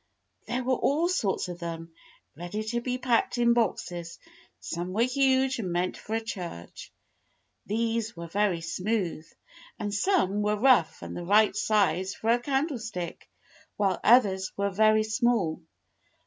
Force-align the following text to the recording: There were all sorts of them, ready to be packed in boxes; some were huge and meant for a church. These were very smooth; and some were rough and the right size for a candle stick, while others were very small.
There 0.47 0.63
were 0.63 0.77
all 0.77 1.07
sorts 1.07 1.47
of 1.47 1.59
them, 1.59 1.93
ready 2.35 2.63
to 2.63 2.81
be 2.81 2.97
packed 2.97 3.37
in 3.37 3.53
boxes; 3.53 4.17
some 4.59 4.93
were 4.93 5.03
huge 5.03 5.59
and 5.59 5.71
meant 5.71 5.95
for 5.95 6.15
a 6.15 6.19
church. 6.23 6.91
These 7.67 8.17
were 8.17 8.25
very 8.25 8.61
smooth; 8.61 9.31
and 9.77 9.93
some 9.93 10.41
were 10.41 10.57
rough 10.57 11.03
and 11.03 11.15
the 11.15 11.23
right 11.23 11.55
size 11.55 12.15
for 12.15 12.31
a 12.31 12.39
candle 12.39 12.79
stick, 12.79 13.29
while 13.77 13.99
others 14.03 14.51
were 14.57 14.71
very 14.71 15.03
small. 15.03 15.61